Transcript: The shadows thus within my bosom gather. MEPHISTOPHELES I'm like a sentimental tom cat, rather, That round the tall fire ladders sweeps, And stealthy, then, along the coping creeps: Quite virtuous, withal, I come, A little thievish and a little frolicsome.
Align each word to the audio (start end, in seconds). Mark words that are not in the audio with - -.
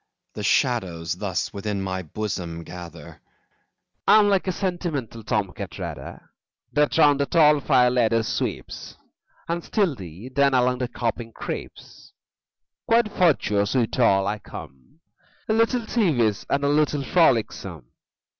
The 0.33 0.41
shadows 0.41 1.13
thus 1.17 1.53
within 1.53 1.79
my 1.79 2.01
bosom 2.01 2.63
gather. 2.63 3.21
MEPHISTOPHELES 4.07 4.07
I'm 4.07 4.29
like 4.29 4.47
a 4.47 4.51
sentimental 4.51 5.21
tom 5.23 5.53
cat, 5.53 5.77
rather, 5.77 6.31
That 6.73 6.97
round 6.97 7.19
the 7.19 7.27
tall 7.27 7.59
fire 7.59 7.91
ladders 7.91 8.27
sweeps, 8.27 8.97
And 9.47 9.63
stealthy, 9.63 10.29
then, 10.33 10.55
along 10.55 10.79
the 10.79 10.87
coping 10.87 11.33
creeps: 11.33 12.13
Quite 12.87 13.09
virtuous, 13.09 13.75
withal, 13.75 14.25
I 14.25 14.39
come, 14.39 15.01
A 15.47 15.53
little 15.53 15.85
thievish 15.85 16.45
and 16.49 16.63
a 16.63 16.67
little 16.67 17.03
frolicsome. 17.03 17.91